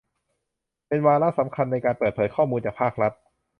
[0.87, 3.13] เป็นวาระสำคัญในการเปิดเผยข้อมูลจากภาครัฐ